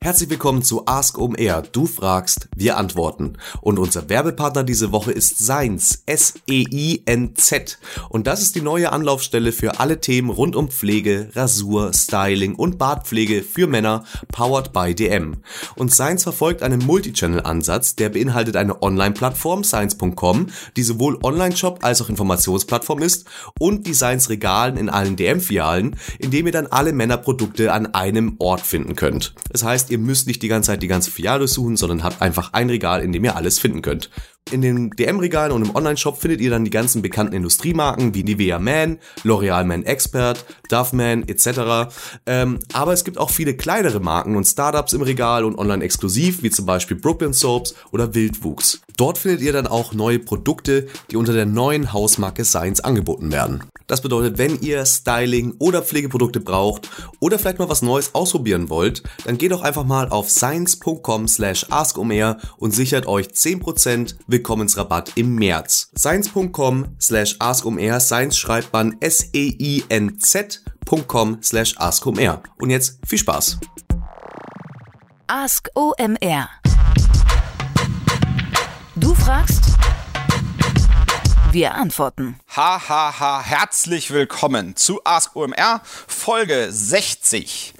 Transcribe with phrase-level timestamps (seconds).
[0.00, 1.62] Herzlich willkommen zu Ask OMR.
[1.72, 3.36] Du fragst, wir antworten.
[3.60, 7.78] Und unser Werbepartner diese Woche ist Seins, S-E-I-N-Z.
[8.08, 12.78] Und das ist die neue Anlaufstelle für alle Themen rund um Pflege, Rasur, Styling und
[12.78, 15.38] Bartpflege für Männer, powered by DM.
[15.74, 20.46] Und Seins verfolgt einen Multichannel-Ansatz, der beinhaltet eine Online-Plattform, Seins.com,
[20.76, 23.26] die sowohl Online-Shop als auch Informationsplattform ist
[23.58, 28.60] und die Seins-Regalen in allen DM-Filialen, in dem ihr dann alle Männerprodukte an einem Ort
[28.60, 29.34] finden könnt.
[29.50, 32.52] Das heißt, ihr müsst nicht die ganze Zeit die ganze Filiale suchen, sondern habt einfach
[32.52, 34.10] ein Regal, in dem ihr alles finden könnt.
[34.50, 38.58] In den DM-Regalen und im Online-Shop findet ihr dann die ganzen bekannten Industriemarken wie Nivea
[38.58, 41.94] Man, L'Oreal Man Expert, Dove Man etc.
[42.24, 46.42] Ähm, aber es gibt auch viele kleinere Marken und Startups im Regal und online exklusiv,
[46.42, 48.80] wie zum Beispiel Brooklyn Soaps oder Wildwuchs.
[48.96, 53.62] Dort findet ihr dann auch neue Produkte, die unter der neuen Hausmarke Science angeboten werden.
[53.88, 56.88] Das bedeutet, wenn ihr Styling oder Pflegeprodukte braucht
[57.18, 61.66] oder vielleicht mal was Neues ausprobieren wollt, dann geht doch einfach mal auf science.com slash
[61.70, 65.90] askomr und sichert euch 10% Willkommensrabatt im März.
[65.98, 70.58] science.com slash askomr, science schreibt man S-E-I-N-Z.com
[71.42, 72.42] slash askomr.
[72.60, 73.58] Und jetzt viel Spaß.
[75.28, 76.48] Ask OMR.
[78.96, 79.67] Du fragst,
[81.52, 82.38] wir antworten.
[82.48, 83.42] Hahaha, ha, ha.
[83.42, 87.74] herzlich willkommen zu Ask OMR Folge 60.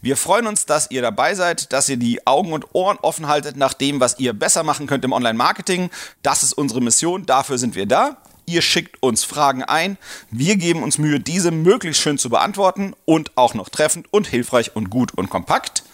[0.00, 3.56] Wir freuen uns, dass ihr dabei seid, dass ihr die Augen und Ohren offen haltet
[3.56, 5.90] nach dem, was ihr besser machen könnt im Online-Marketing.
[6.22, 8.16] Das ist unsere Mission, dafür sind wir da.
[8.46, 9.98] Ihr schickt uns Fragen ein.
[10.30, 14.74] Wir geben uns Mühe, diese möglichst schön zu beantworten und auch noch treffend und hilfreich
[14.74, 15.84] und gut und kompakt.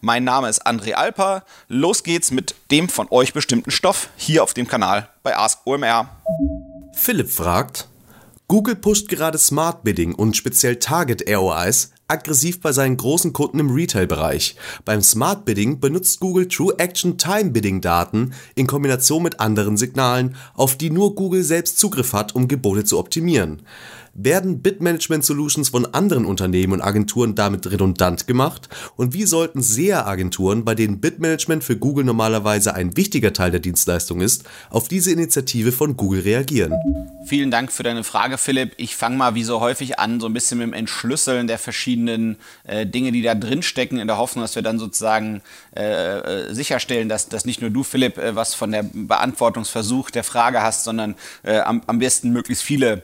[0.00, 1.44] Mein Name ist André Alper.
[1.68, 6.08] Los geht's mit dem von euch bestimmten Stoff hier auf dem Kanal bei Ask OMR.
[7.02, 7.88] Philipp fragt,
[8.46, 13.70] Google pusht gerade Smart Bidding und speziell Target ROIs aggressiv bei seinen großen Kunden im
[13.70, 14.56] Retail-Bereich.
[14.84, 20.36] Beim Smart Bidding benutzt Google True Action Time Bidding Daten in Kombination mit anderen Signalen,
[20.52, 23.62] auf die nur Google selbst Zugriff hat, um Gebote zu optimieren.
[24.14, 28.68] Werden Bid-Management-Solutions von anderen Unternehmen und Agenturen damit redundant gemacht?
[28.96, 34.20] Und wie sollten SEA-Agenturen, bei denen Bid-Management für Google normalerweise ein wichtiger Teil der Dienstleistung
[34.20, 36.74] ist, auf diese Initiative von Google reagieren?
[37.26, 38.72] Vielen Dank für deine Frage, Philipp.
[38.78, 42.36] Ich fange mal wie so häufig an, so ein bisschen mit dem Entschlüsseln der verschiedenen
[42.64, 45.42] äh, Dinge, die da drin stecken, in der Hoffnung, dass wir dann sozusagen
[45.76, 50.24] äh, äh sicherstellen, dass, dass nicht nur du, Philipp, äh, was von der Beantwortungsversuch der
[50.24, 53.02] Frage hast, sondern äh, am, am besten möglichst viele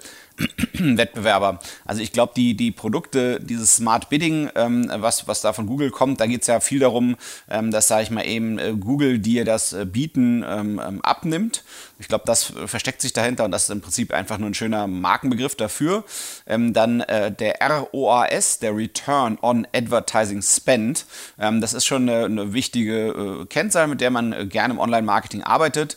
[0.78, 1.60] Wettbewerber.
[1.84, 5.90] Also ich glaube, die, die Produkte, dieses Smart Bidding, ähm, was, was da von Google
[5.90, 7.16] kommt, da geht es ja viel darum,
[7.48, 11.64] ähm, dass, sage ich mal, eben äh, Google dir das äh, Bieten ähm, ähm abnimmt.
[11.98, 14.86] Ich glaube, das versteckt sich dahinter und das ist im Prinzip einfach nur ein schöner
[14.86, 16.04] Markenbegriff dafür.
[16.46, 21.06] Ähm, dann äh, der ROAS, der Return on Advertising Spend,
[21.38, 24.80] ähm, das ist schon eine, eine wichtige äh, Kennzahl, mit der man äh, gerne im
[24.80, 25.96] Online-Marketing arbeitet.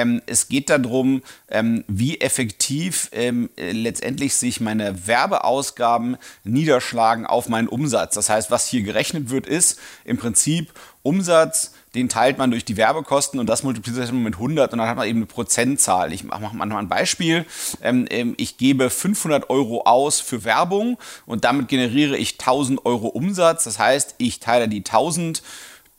[0.00, 7.68] Ähm, es geht darum, ähm, wie effektiv ähm, letztendlich sich meine Werbeausgaben niederschlagen auf meinen
[7.68, 8.14] Umsatz.
[8.14, 10.72] Das heißt, was hier gerechnet wird, ist im Prinzip
[11.02, 14.88] Umsatz, den teilt man durch die Werbekosten und das multipliziert man mit 100 und dann
[14.88, 16.12] hat man eben eine Prozentzahl.
[16.12, 17.44] Ich mache mal ein Beispiel.
[17.82, 23.08] Ähm, ähm, ich gebe 500 Euro aus für Werbung und damit generiere ich 1000 Euro
[23.08, 23.64] Umsatz.
[23.64, 25.42] Das heißt, ich teile die 1000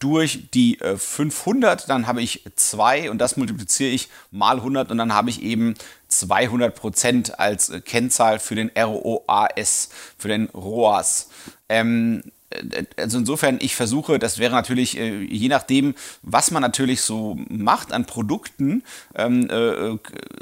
[0.02, 4.98] durch die äh, 500, dann habe ich 2 und das multipliziere ich mal 100 und
[4.98, 5.76] dann habe ich eben
[6.08, 11.30] 200 Prozent als äh, Kennzahl für den ROAS, für den ROAS.
[11.70, 17.02] Ähm, äh, also insofern, ich versuche, das wäre natürlich, äh, je nachdem, was man natürlich
[17.02, 18.84] so macht an Produkten,
[19.16, 19.98] ähm, äh,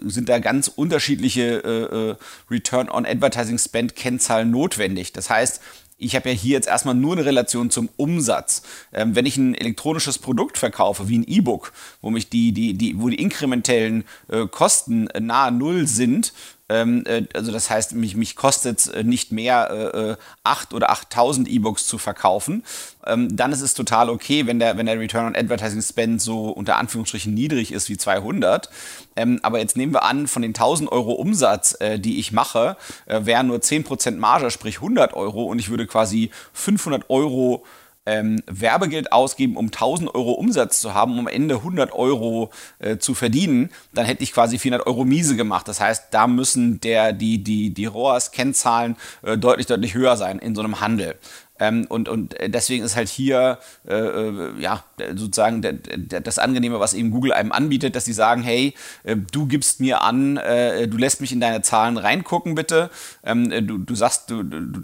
[0.08, 5.12] sind da ganz unterschiedliche äh, Return on Advertising Spend Kennzahlen notwendig.
[5.12, 5.62] Das heißt,
[6.00, 8.64] ich habe ja hier jetzt erstmal nur eine Relation zum Umsatz.
[8.94, 13.00] Ähm, wenn ich ein elektronisches Produkt verkaufe, wie ein E-Book, wo mich die, die, die,
[13.00, 16.34] wo die inkrementellen äh, Kosten äh, nahe Null sind,
[16.70, 20.76] ähm, äh, also das heißt, mich, mich kostet es äh, nicht mehr, äh, 8 äh,
[20.76, 22.64] oder 8000 E-Books zu verkaufen.
[23.06, 26.50] Ähm, dann ist es total okay, wenn der, wenn der Return on Advertising Spend so
[26.50, 28.70] unter Anführungsstrichen niedrig ist wie 200.
[29.16, 32.78] Ähm, aber jetzt nehmen wir an, von den 1000 Euro Umsatz, äh, die ich mache,
[33.08, 37.66] äh, wären nur 10% Marge, sprich 100 Euro und ich würde quasi 500 Euro
[38.06, 42.50] ähm, Werbegeld ausgeben, um 1000 Euro Umsatz zu haben, um am Ende 100 Euro
[42.80, 45.68] äh, zu verdienen, dann hätte ich quasi 400 Euro Miese gemacht.
[45.68, 50.56] Das heißt, da müssen der, die, die, die ROAS-Kennzahlen äh, deutlich, deutlich höher sein in
[50.56, 51.16] so einem Handel.
[51.60, 56.80] Ähm, und, und deswegen ist halt hier äh, äh ja sozusagen der, der, das Angenehme,
[56.80, 58.74] was eben Google einem anbietet, dass sie sagen, hey,
[59.04, 62.90] äh, du gibst mir an, äh, du lässt mich in deine Zahlen reingucken, bitte.
[63.24, 64.80] Ähm, du, du sagst, du, du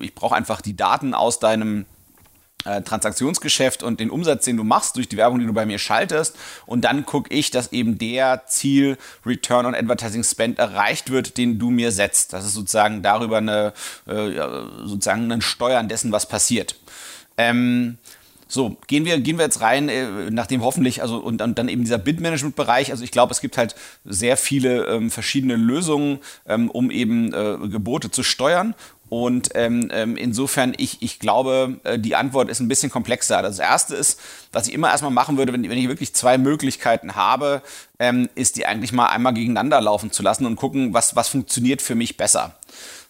[0.00, 1.84] ich brauche einfach die Daten aus deinem äh,
[2.64, 6.36] Transaktionsgeschäft und den Umsatz, den du machst durch die Werbung, die du bei mir schaltest.
[6.66, 11.58] Und dann gucke ich, dass eben der Ziel Return on Advertising Spend erreicht wird, den
[11.58, 12.32] du mir setzt.
[12.32, 13.72] Das ist sozusagen darüber eine,
[14.06, 14.30] äh,
[14.84, 16.76] sozusagen ein Steuern dessen, was passiert.
[17.36, 17.98] Ähm,
[18.52, 21.84] so, gehen wir, gehen wir jetzt rein, äh, nachdem hoffentlich, also und, und dann eben
[21.84, 23.74] dieser Bid-Management-Bereich, also ich glaube, es gibt halt
[24.04, 28.74] sehr viele ähm, verschiedene Lösungen, ähm, um eben äh, Gebote zu steuern.
[29.12, 33.42] Und ähm, ähm, insofern, ich, ich glaube, äh, die Antwort ist ein bisschen komplexer.
[33.42, 34.18] Das erste ist,
[34.52, 37.60] was ich immer erstmal machen würde, wenn, wenn ich wirklich zwei Möglichkeiten habe,
[37.98, 41.82] ähm, ist die eigentlich mal einmal gegeneinander laufen zu lassen und gucken, was, was funktioniert
[41.82, 42.56] für mich besser.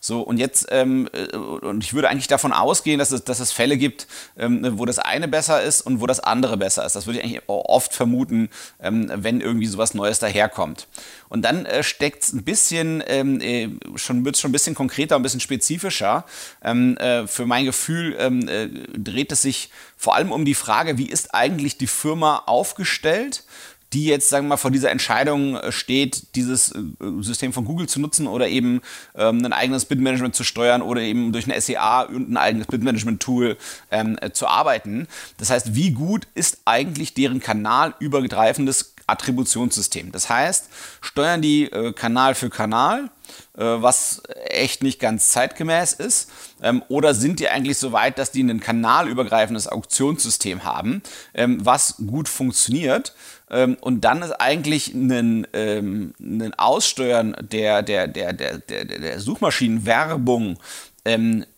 [0.04, 3.52] So, und jetzt, ähm, äh, und ich würde eigentlich davon ausgehen, dass es, dass es
[3.52, 6.96] Fälle gibt, ähm, wo das eine besser ist und wo das andere besser ist.
[6.96, 8.50] Das würde ich eigentlich oft vermuten,
[8.80, 10.88] ähm, wenn irgendwie sowas Neues daherkommt.
[11.28, 14.74] Und dann äh, steckt es ein bisschen, ähm, äh, schon wird es schon ein bisschen
[14.74, 16.24] konkreter, ein bisschen spezifischer.
[16.64, 18.66] Ähm, äh, für mein Gefühl ähm, äh,
[18.98, 23.44] dreht es sich vor allem um die Frage, wie ist eigentlich die Firma aufgestellt?
[23.92, 26.80] Die jetzt, sagen wir mal, vor dieser Entscheidung äh, steht, dieses äh,
[27.20, 28.80] System von Google zu nutzen oder eben
[29.14, 33.56] ähm, ein eigenes Bid-Management zu steuern oder eben durch eine SEA und ein eigenes Bid-Management-Tool
[33.90, 35.08] ähm, äh, zu arbeiten.
[35.38, 40.12] Das heißt, wie gut ist eigentlich deren kanalübergreifendes Attributionssystem?
[40.12, 40.68] Das heißt,
[41.00, 43.10] steuern die äh, Kanal für Kanal
[43.54, 46.30] was echt nicht ganz zeitgemäß ist?
[46.62, 51.02] Ähm, oder sind die eigentlich so weit, dass die ein kanalübergreifendes Auktionssystem haben,
[51.34, 53.14] ähm, was gut funktioniert?
[53.52, 60.58] Ähm, und dann ist eigentlich ein, ein Aussteuern der, der, der, der, der, der Suchmaschinenwerbung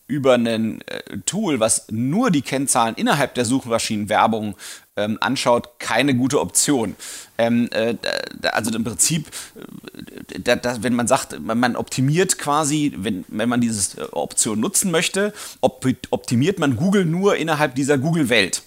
[0.06, 4.54] über ein äh, Tool, was nur die Kennzahlen innerhalb der Suchmaschinenwerbung
[4.96, 6.94] ähm, anschaut, keine gute Option.
[7.38, 7.96] Ähm, äh,
[8.42, 13.48] also im Prinzip, äh, da, da, wenn man sagt, man, man, optimiert quasi, wenn, wenn
[13.48, 18.62] man diese äh, Option nutzen möchte, op optimiert man Google nur innerhalb dieser Google-Welt.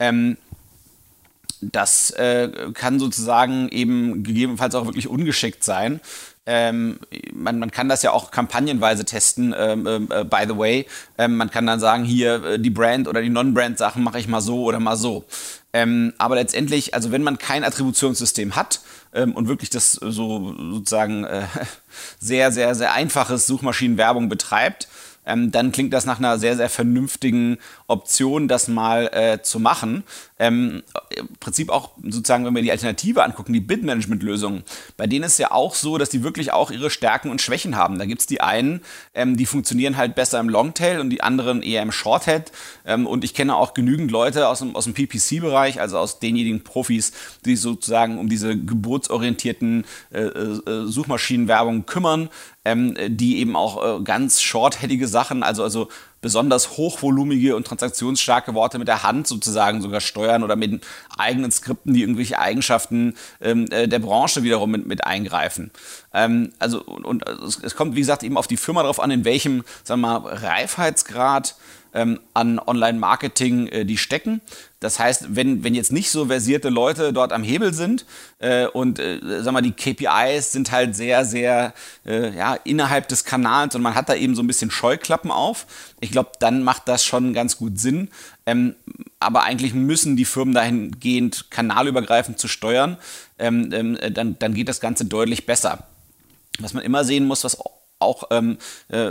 [0.00, 0.36] Ähm,
[1.72, 6.00] das äh, kann sozusagen eben gegebenenfalls auch wirklich ungeschickt sein.
[6.46, 6.98] Ähm,
[7.32, 10.86] man, man kann das ja auch kampagnenweise testen, ähm, äh, by the way.
[11.16, 14.42] Ähm, man kann dann sagen, hier äh, die Brand oder die Non-Brand-Sachen mache ich mal
[14.42, 15.24] so oder mal so.
[15.72, 18.80] Ähm, aber letztendlich, also wenn man kein Attributionssystem hat
[19.14, 21.44] ähm, und wirklich das so sozusagen äh,
[22.20, 24.88] sehr, sehr, sehr einfaches Suchmaschinenwerbung betreibt,
[25.26, 30.04] ähm, dann klingt das nach einer sehr, sehr vernünftigen Option, das mal äh, zu machen.
[30.38, 30.82] Ähm,
[31.16, 34.64] Im Prinzip auch sozusagen, wenn wir die Alternative angucken, die Bid-Management-Lösungen,
[34.96, 37.98] bei denen ist ja auch so, dass die wirklich auch ihre Stärken und Schwächen haben.
[37.98, 38.80] Da gibt es die einen,
[39.14, 42.52] ähm, die funktionieren halt besser im Longtail und die anderen eher im Shorthead.
[42.86, 46.64] Ähm, und ich kenne auch genügend Leute aus dem, aus dem PPC-Bereich, also aus denjenigen
[46.64, 47.12] Profis,
[47.44, 52.30] die sich sozusagen um diese geburtsorientierten äh, äh, Suchmaschinenwerbung kümmern,
[52.64, 55.88] ähm, die eben auch äh, ganz shortheadige Sachen, also, also
[56.24, 60.82] besonders hochvolumige und transaktionsstarke Worte mit der Hand sozusagen sogar steuern oder mit
[61.18, 65.70] eigenen Skripten, die irgendwelche Eigenschaften ähm, äh, der Branche wiederum mit, mit eingreifen.
[66.14, 69.26] Ähm, also und, und es, kommt, wie gesagt, eben auf die Firma drauf an, in
[69.26, 71.56] welchem, sagen wir mal, Reifheitsgrad
[71.94, 74.40] ähm, an Online-Marketing äh, die stecken.
[74.80, 78.04] Das heißt, wenn, wenn jetzt nicht so versierte Leute dort am Hebel sind
[78.40, 81.72] äh, und äh, sag mal, die KPIs sind halt sehr, sehr
[82.04, 85.66] äh, ja, innerhalb des Kanals und man hat da eben so ein bisschen Scheuklappen auf,
[86.00, 88.10] ich glaube, dann macht das schon ganz gut Sinn.
[88.44, 88.74] Ähm,
[89.20, 92.98] aber eigentlich müssen die Firmen dahingehend kanalübergreifend zu steuern,
[93.38, 95.86] ähm, ähm, dann, dann geht das Ganze deutlich besser.
[96.58, 97.58] Was man immer sehen muss, was
[98.04, 98.58] auch ähm,
[98.88, 99.10] äh,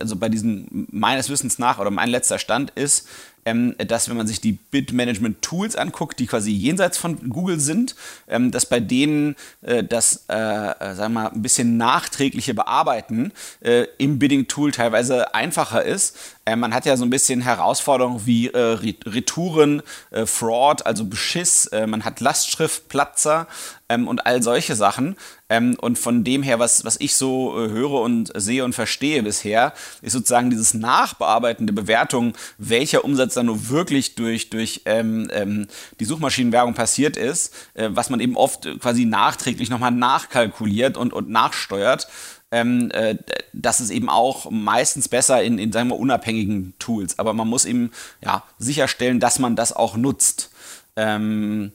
[0.00, 3.06] also bei diesen meines Wissens nach oder mein letzter Stand ist,
[3.44, 7.94] ähm, dass wenn man sich die Bid-Management-Tools anguckt, die quasi jenseits von Google sind,
[8.28, 13.32] ähm, dass bei denen äh, das, äh, äh sagen wir mal, ein bisschen nachträgliche Bearbeiten
[13.60, 16.16] äh, im Bidding-Tool teilweise einfacher ist.
[16.44, 19.82] Äh, man hat ja so ein bisschen Herausforderungen wie äh, Retouren,
[20.24, 23.46] Fraud, also Beschiss, man hat Lastschriftplatzer
[23.90, 25.16] ähm, und all solche Sachen.
[25.50, 29.74] Ähm, und von dem her, was, was ich so höre und sehe und verstehe bisher,
[30.00, 35.66] ist sozusagen dieses nachbearbeitende Bewertung, welcher Umsatz dann nur wirklich durch, durch ähm, ähm,
[35.98, 41.28] die Suchmaschinenwerbung passiert ist, äh, was man eben oft quasi nachträglich nochmal nachkalkuliert und, und
[41.28, 42.08] nachsteuert.
[42.52, 43.16] Ähm, äh,
[43.52, 47.18] das ist eben auch meistens besser in, in sagen wir, unabhängigen Tools.
[47.18, 47.92] Aber man muss eben
[48.24, 50.50] ja, sicherstellen, dass man das auch nutzt.
[50.96, 51.72] Ähm,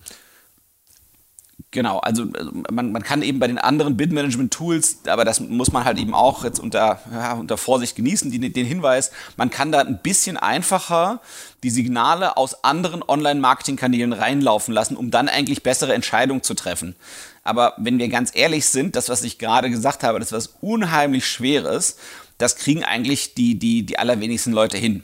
[1.76, 5.84] Genau, also, also man, man kann eben bei den anderen Bid-Management-Tools, aber das muss man
[5.84, 9.82] halt eben auch jetzt unter, ja, unter Vorsicht genießen, die, den Hinweis, man kann da
[9.82, 11.20] ein bisschen einfacher
[11.64, 16.96] die Signale aus anderen Online-Marketing-Kanälen reinlaufen lassen, um dann eigentlich bessere Entscheidungen zu treffen.
[17.44, 20.56] Aber wenn wir ganz ehrlich sind, das, was ich gerade gesagt habe, das ist was
[20.62, 21.98] unheimlich Schweres,
[22.38, 25.04] das kriegen eigentlich die, die, die allerwenigsten Leute hin.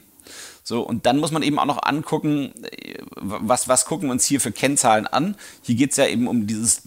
[0.64, 4.24] So, und dann muss man eben auch noch angucken, äh, was, was gucken wir uns
[4.24, 5.36] hier für Kennzahlen an.
[5.62, 6.82] Hier geht es ja eben um dieses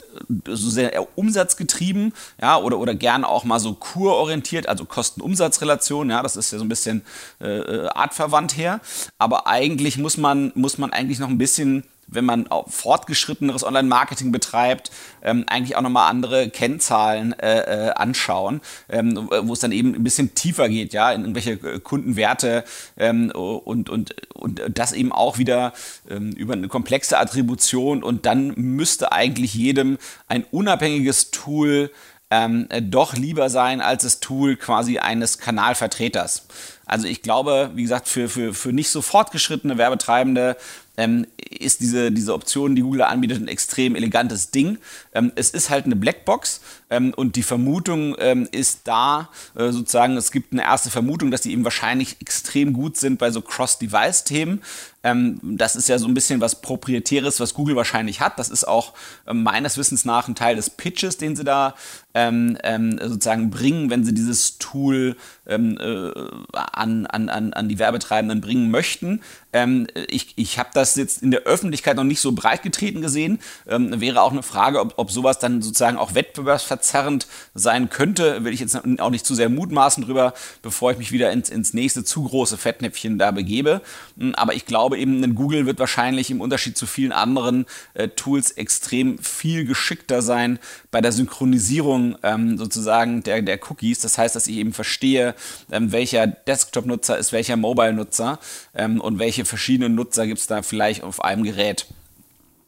[0.48, 6.38] so sehr umsatzgetrieben, ja, oder, oder gerne auch mal so kurorientiert, also Kosten-Umsatz-Relation, ja, das
[6.38, 7.04] ist ja so ein bisschen
[7.42, 8.80] äh, äh artverwandt her.
[9.18, 14.92] Aber eigentlich muss man, muss man eigentlich noch ein bisschen wenn man fortgeschritteneres Online-Marketing betreibt,
[15.24, 20.04] ähm, eigentlich auch nochmal andere Kennzahlen äh, äh, anschauen, ähm, wo es dann eben ein
[20.04, 22.64] bisschen tiefer geht, ja, in irgendwelche äh, Kundenwerte
[22.98, 25.74] ähm, und, und, und das eben auch wieder
[26.10, 29.98] ähm, über eine komplexe Attribution und dann müsste eigentlich jedem
[30.28, 31.92] ein unabhängiges Tool
[32.32, 36.48] ähm, doch lieber sein als das Tool quasi eines Kanalvertreters.
[36.86, 40.58] Also ich glaube, wie gesagt, für, für, für nicht so fortgeschrittene Werbetreibende
[40.98, 44.78] ähm, ist diese, diese Option, die Google anbietet, ein extrem elegantes Ding.
[45.14, 50.18] Ähm, es ist halt eine Blackbox ähm, und die Vermutung ähm, ist da, äh, sozusagen,
[50.18, 54.62] es gibt eine erste Vermutung, dass die eben wahrscheinlich extrem gut sind bei so Cross-Device-Themen.
[55.04, 58.40] Ähm, das ist ja so ein bisschen was Proprietäres, was Google wahrscheinlich hat.
[58.40, 58.94] Das ist auch
[59.28, 61.76] ähm, meines Wissens nach ein Teil des Pitches, den sie da
[62.14, 65.16] ähm, ähm, sozusagen bringen, wenn sie dieses Tool
[65.48, 66.12] ähm, äh,
[66.54, 69.22] an, an, an die Werbetreibenden bringen möchten.
[69.56, 73.40] Ähm, ich ich habe das jetzt in der Öffentlichkeit noch nicht so breit getreten gesehen.
[73.70, 78.44] Ähm, wäre auch eine Frage, ob, ob sowas dann sozusagen auch wettbewerbsverzerrend sein könnte.
[78.44, 81.74] Will ich jetzt auch nicht zu sehr mutmaßen drüber, bevor ich mich wieder ins, ins
[81.74, 83.82] nächste zu große Fettnäpfchen da begebe.
[84.18, 88.10] Hm, aber ich glaube eben, ein Google wird wahrscheinlich im Unterschied zu vielen anderen äh,
[88.10, 90.60] Tools extrem viel geschickter sein
[90.92, 94.00] bei der Synchronisierung ähm, sozusagen der, der Cookies.
[94.00, 95.34] Das heißt, dass ich eben verstehe,
[95.72, 98.40] ähm, welcher Desktop-Nutzer ist welcher Mobile-Nutzer
[98.74, 101.88] ähm, und welche verschiedenen Nutzer gibt es da vielleicht auf einem Gerät.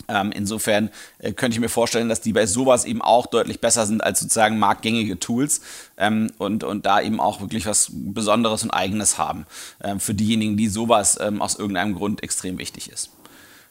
[0.10, 3.86] Ähm, insofern äh, könnte ich mir vorstellen, dass die bei sowas eben auch deutlich besser
[3.86, 5.62] sind als sozusagen marktgängige Tools
[5.98, 9.46] ähm, und, und da eben auch wirklich was Besonderes und Eigenes haben.
[9.84, 13.12] Ähm, für diejenigen, die sowas ähm, aus irgendeinem Grund extrem wichtig ist.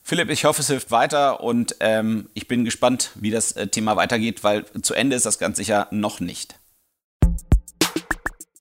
[0.03, 3.97] Philipp, ich hoffe, es hilft weiter und ähm, ich bin gespannt, wie das äh, Thema
[3.97, 6.57] weitergeht, weil zu Ende ist das ganz sicher noch nicht.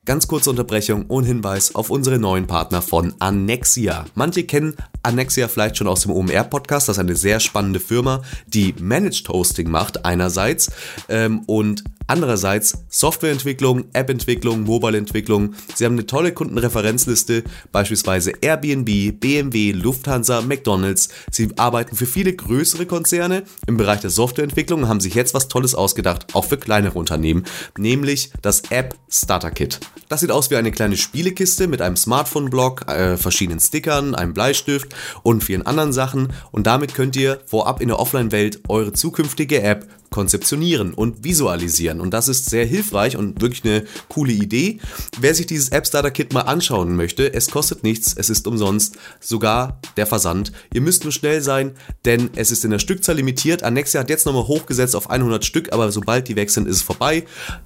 [0.06, 4.06] Ganz kurze Unterbrechung und Hinweis auf unsere neuen Partner von Annexia.
[4.14, 6.88] Manche kennen Annexia vielleicht schon aus dem OMR-Podcast.
[6.88, 10.70] Das ist eine sehr spannende Firma, die Managed Hosting macht einerseits
[11.10, 15.56] ähm, und Andererseits Softwareentwicklung, App-Entwicklung, Mobile-Entwicklung.
[15.74, 21.10] Sie haben eine tolle Kundenreferenzliste, beispielsweise Airbnb, BMW, Lufthansa, McDonald's.
[21.32, 23.44] Sie arbeiten für viele größere Konzerne.
[23.66, 27.46] Im Bereich der Softwareentwicklung haben sich jetzt was Tolles ausgedacht, auch für kleinere Unternehmen,
[27.78, 29.80] nämlich das App Starter Kit.
[30.10, 34.94] Das sieht aus wie eine kleine Spielekiste mit einem Smartphone-Block, äh, verschiedenen Stickern, einem Bleistift
[35.24, 36.34] und vielen anderen Sachen.
[36.52, 42.00] Und damit könnt ihr vorab in der Offline-Welt eure zukünftige App konzeptionieren und visualisieren.
[42.00, 44.80] Und das ist sehr hilfreich und wirklich eine coole Idee.
[45.20, 48.96] Wer sich dieses App Starter Kit mal anschauen möchte, es kostet nichts, es ist umsonst,
[49.20, 50.54] sogar der Versand.
[50.74, 51.74] Ihr müsst nur schnell sein,
[52.06, 53.64] denn es ist in der Stückzahl limitiert.
[53.64, 56.82] Annexia hat jetzt nochmal hochgesetzt auf 100 Stück, aber sobald die weg sind, ist es
[56.82, 57.26] vorbei.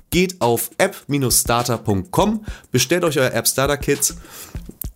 [0.10, 4.15] Geht auf app-starter.com, bestellt euch euer App Starter Kit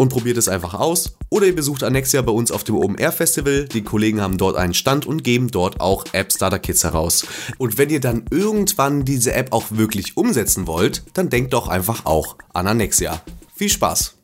[0.03, 1.15] und probiert es einfach aus.
[1.29, 3.65] Oder ihr besucht Annexia bei uns auf dem OMR Festival.
[3.65, 7.25] Die Kollegen haben dort einen Stand und geben dort auch App Starter Kits heraus.
[7.57, 12.05] Und wenn ihr dann irgendwann diese App auch wirklich umsetzen wollt, dann denkt doch einfach
[12.05, 13.21] auch an Annexia.
[13.55, 14.15] Viel Spaß!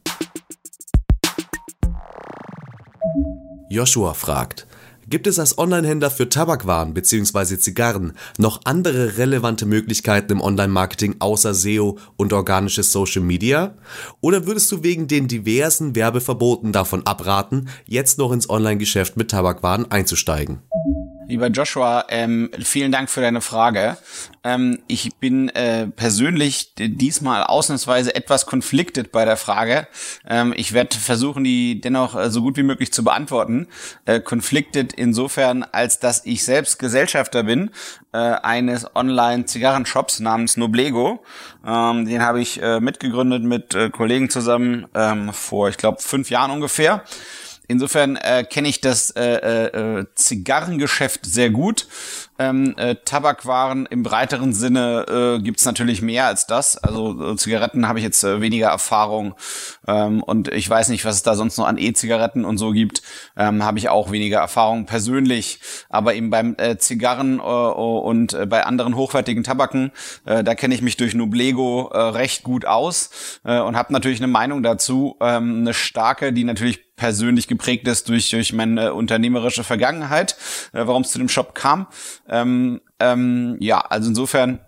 [3.69, 4.67] Joshua fragt,
[5.09, 7.57] Gibt es als Online-Händler für Tabakwaren bzw.
[7.57, 13.73] Zigarren noch andere relevante Möglichkeiten im Online-Marketing außer SEO und organisches Social Media?
[14.21, 19.89] Oder würdest du wegen den diversen Werbeverboten davon abraten, jetzt noch ins Online-Geschäft mit Tabakwaren
[19.89, 20.59] einzusteigen?
[21.29, 23.97] Lieber Joshua, ähm, vielen Dank für deine Frage.
[24.43, 29.87] Ähm, ich bin äh, persönlich diesmal ausnahmsweise etwas conflicted bei der Frage.
[30.27, 33.67] Ähm, ich werde versuchen, die dennoch äh, so gut wie möglich zu beantworten.
[34.05, 37.69] Äh, conflicted insofern, als dass ich selbst Gesellschafter bin
[38.11, 41.23] äh, eines Online-Zigarrenshops namens Noblego.
[41.63, 46.31] Ähm, den habe ich äh, mitgegründet mit äh, Kollegen zusammen ähm, vor, ich glaube, fünf
[46.31, 47.03] Jahren ungefähr.
[47.69, 51.87] Insofern äh, kenne ich das äh, äh, Zigarrengeschäft sehr gut.
[52.39, 56.77] Ähm, äh, Tabakwaren im breiteren Sinne äh, gibt natürlich mehr als das.
[56.77, 59.35] Also äh, Zigaretten habe ich jetzt äh, weniger Erfahrung
[59.87, 63.03] ähm, und ich weiß nicht, was es da sonst noch an E-Zigaretten und so gibt.
[63.37, 65.59] Ähm, habe ich auch weniger Erfahrung persönlich.
[65.89, 69.91] Aber eben beim äh, Zigarren äh, und äh, bei anderen hochwertigen Tabaken,
[70.25, 73.11] äh, da kenne ich mich durch Nublego äh, recht gut aus
[73.43, 75.17] äh, und habe natürlich eine Meinung dazu.
[75.21, 80.35] Ähm, eine starke, die natürlich persönlich geprägt ist durch, durch meine unternehmerische Vergangenheit,
[80.73, 81.87] äh, warum es zu dem Shop kam.
[82.27, 84.59] Ähm, ähm, ja, also insofern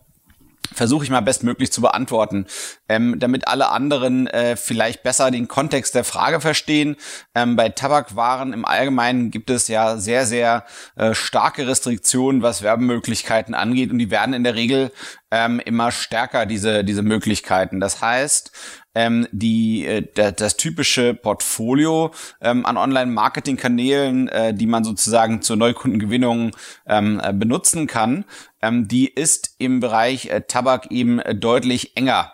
[0.73, 2.45] versuche ich mal bestmöglich zu beantworten,
[2.87, 6.95] ähm, damit alle anderen äh, vielleicht besser den Kontext der Frage verstehen.
[7.35, 13.53] Ähm, bei Tabakwaren im Allgemeinen gibt es ja sehr, sehr äh, starke Restriktionen, was Werbemöglichkeiten
[13.53, 14.91] angeht und die werden in der Regel
[15.31, 17.79] ähm, immer stärker, diese, diese Möglichkeiten.
[17.79, 18.51] Das heißt,
[18.93, 22.11] ähm, die, äh, das, typische Portfolio
[22.41, 26.51] ähm, an Online-Marketing-Kanälen, äh, die man sozusagen zur Neukundengewinnung
[26.85, 28.25] ähm, äh, benutzen kann,
[28.61, 32.33] ähm, die ist im Bereich äh, Tabak eben äh, deutlich enger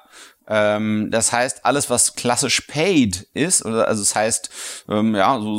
[0.50, 4.50] ähm, das heißt, alles, was klassisch paid ist, also das heißt,
[4.90, 5.56] ähm, ja, so,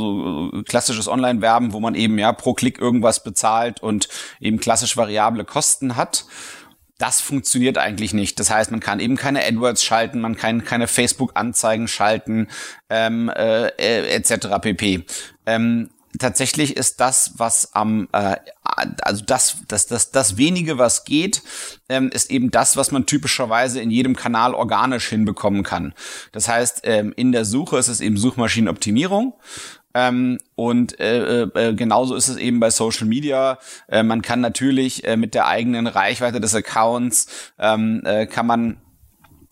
[0.50, 4.09] so klassisches Online-Werben, wo man eben ja pro Klick irgendwas bezahlt und
[4.40, 6.25] eben klassisch variable Kosten hat,
[6.99, 8.38] das funktioniert eigentlich nicht.
[8.40, 12.49] Das heißt, man kann eben keine AdWords schalten, man kann keine Facebook-Anzeigen schalten,
[12.90, 14.49] ähm, äh, äh etc.
[14.61, 15.05] pp.
[15.47, 18.37] Ähm, tatsächlich ist das, was am, äh,
[19.02, 21.43] also das, das, das, das wenige, was geht,
[21.88, 25.95] ähm, ist eben das, was man typischerweise in jedem Kanal organisch hinbekommen kann.
[26.33, 29.35] Das heißt, ähm, in der Suche ist es eben Suchmaschinenoptimierung.
[29.95, 33.59] Ähm, und äh, äh, genauso ist es eben bei Social Media.
[33.88, 38.76] Äh, man kann natürlich äh, mit der eigenen Reichweite des Accounts ähm, äh, kann man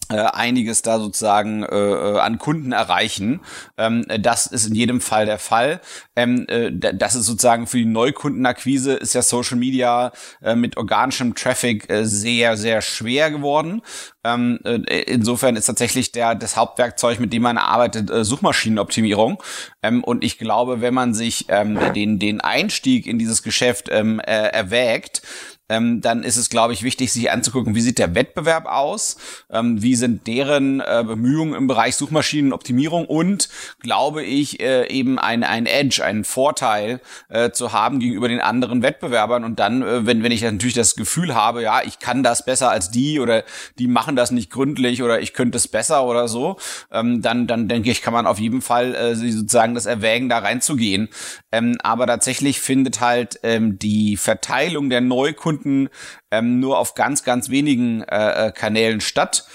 [0.09, 3.41] äh, einiges da sozusagen äh, äh, an Kunden erreichen.
[3.77, 5.81] Ähm, das ist in jedem Fall der Fall.
[6.15, 11.35] Ähm, äh, das ist sozusagen für die Neukundenakquise ist ja Social Media äh, mit organischem
[11.35, 13.83] Traffic äh, sehr, sehr schwer geworden.
[14.25, 19.43] Ähm, äh, insofern ist tatsächlich der, das Hauptwerkzeug, mit dem man arbeitet, äh, Suchmaschinenoptimierung.
[19.83, 24.21] Ähm, und ich glaube, wenn man sich ähm, den, den Einstieg in dieses Geschäft ähm,
[24.21, 25.23] äh, erwägt,
[25.69, 29.17] ähm, dann ist es, glaube ich, wichtig, sich anzugucken, wie sieht der Wettbewerb aus,
[29.51, 33.49] ähm, wie sind deren äh, Bemühungen im Bereich Suchmaschinenoptimierung und,
[33.81, 38.83] glaube ich, äh, eben ein, ein Edge, einen Vorteil äh, zu haben gegenüber den anderen
[38.83, 39.45] Wettbewerbern.
[39.45, 42.71] Und dann, äh, wenn, wenn ich natürlich das Gefühl habe, ja, ich kann das besser
[42.71, 43.45] als die oder
[43.79, 46.57] die machen das nicht gründlich oder ich könnte es besser oder so,
[46.93, 50.39] ähm, dann, dann denke ich, kann man auf jeden Fall äh, sozusagen das erwägen, da
[50.39, 51.09] reinzugehen.
[51.57, 55.89] Ähm, aber tatsächlich findet halt ähm, die Verteilung der Neukunden
[56.31, 59.47] ähm, nur auf ganz, ganz wenigen äh, äh Kanälen statt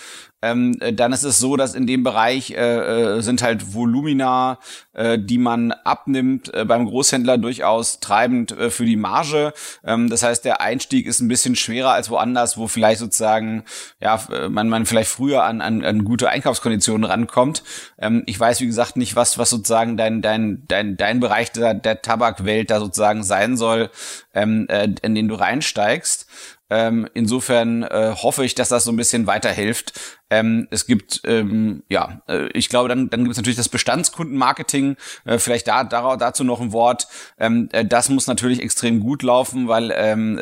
[0.41, 4.59] ähm, äh, dann ist es so, dass in dem Bereich äh, äh, sind halt Volumina,
[4.93, 9.53] äh, die man abnimmt, äh, beim Großhändler durchaus treibend äh, für die Marge.
[9.83, 13.63] Ähm, das heißt, der Einstieg ist ein bisschen schwerer als woanders, wo vielleicht sozusagen
[13.99, 17.63] ja man man vielleicht früher an, an, an gute Einkaufskonditionen rankommt.
[17.99, 21.73] Ähm, ich weiß wie gesagt nicht, was was sozusagen dein dein dein dein Bereich der,
[21.73, 23.89] der Tabakwelt da sozusagen sein soll,
[24.33, 26.27] ähm, äh, in den du reinsteigst.
[26.71, 29.91] Ähm, insofern äh, hoffe ich, dass das so ein bisschen weiterhilft.
[30.29, 34.95] Ähm, es gibt, ähm, ja, äh, ich glaube, dann, dann gibt es natürlich das Bestandskundenmarketing.
[35.25, 37.07] Äh, vielleicht da, da, dazu noch ein Wort.
[37.37, 40.37] Ähm, äh, das muss natürlich extrem gut laufen, weil ähm,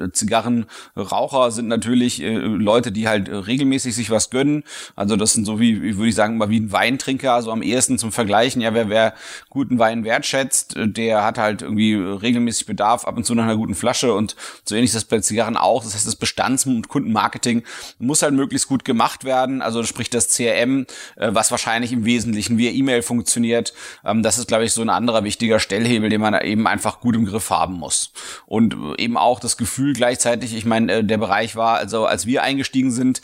[0.00, 4.64] äh, Zigarrenraucher sind natürlich äh, Leute, die halt regelmäßig sich was gönnen.
[4.96, 7.98] Also das sind so wie, würde ich sagen, mal wie ein Weintrinker, also am ehesten
[7.98, 8.62] zum Vergleichen.
[8.62, 9.12] Ja, wer, wer
[9.50, 13.74] guten Wein wertschätzt, der hat halt irgendwie regelmäßig Bedarf ab und zu nach einer guten
[13.74, 15.84] Flasche und so ähnlich ist das bei Zigarren auch.
[15.84, 17.62] Das heißt, das Bestands- und Kundenmarketing
[17.98, 22.58] muss halt möglichst gut gemacht werden, also sprich das CRM, äh, was wahrscheinlich im Wesentlichen
[22.58, 23.74] via E-Mail funktioniert.
[24.04, 27.16] Ähm, das ist, glaube ich, so ein anderer wichtiger Stellhebel, den man eben einfach gut
[27.16, 28.12] im Griff haben muss.
[28.46, 32.26] Und äh, eben auch das Gefühl gleichzeitig, ich meine, äh, der Bereich war, also als
[32.26, 33.22] wir eingestiegen sind,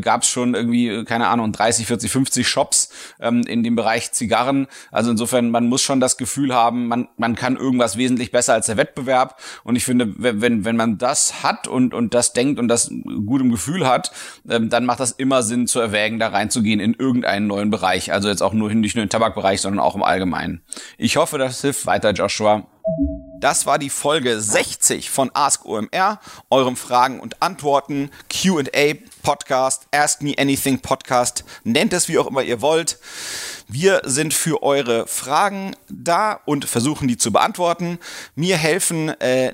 [0.00, 4.66] gab es schon irgendwie, keine Ahnung, 30, 40, 50 Shops ähm, in dem Bereich Zigarren.
[4.90, 8.66] Also insofern, man muss schon das Gefühl haben, man, man kann irgendwas wesentlich besser als
[8.66, 9.40] der Wettbewerb.
[9.64, 12.90] Und ich finde, wenn, wenn man das hat und, und das denkt und das
[13.26, 14.12] gut im Gefühl hat,
[14.48, 18.12] ähm, dann macht das immer Sinn zu erwägen, da reinzugehen in irgendeinen neuen Bereich.
[18.12, 20.62] Also jetzt auch nur nicht nur im Tabakbereich, sondern auch im Allgemeinen.
[20.98, 22.66] Ich hoffe, das hilft weiter, Joshua.
[23.40, 26.18] Das war die Folge 60 von Ask OMR,
[26.50, 32.42] eurem Fragen und Antworten Q&A Podcast, Ask Me Anything Podcast, nennt es wie auch immer
[32.42, 32.98] ihr wollt.
[33.68, 37.98] Wir sind für eure Fragen da und versuchen die zu beantworten.
[38.34, 39.52] Mir helfen äh,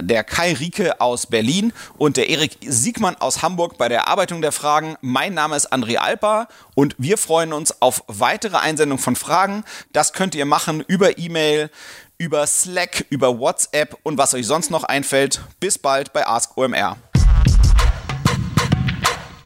[0.00, 4.52] der Kai Rieke aus Berlin und der Erik Siegmann aus Hamburg bei der Erarbeitung der
[4.52, 4.96] Fragen.
[5.00, 9.64] Mein Name ist André Alper und wir freuen uns auf weitere Einsendungen von Fragen.
[9.92, 11.70] Das könnt ihr machen über E-Mail,
[12.18, 15.40] über Slack, über WhatsApp und was euch sonst noch einfällt.
[15.60, 16.96] Bis bald bei Ask OMR.